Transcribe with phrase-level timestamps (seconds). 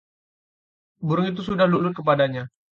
[1.05, 2.43] burung itu sudah lulut kepadanya